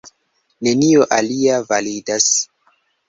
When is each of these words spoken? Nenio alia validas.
Nenio 0.67 1.05
alia 1.17 1.59
validas. 1.73 2.31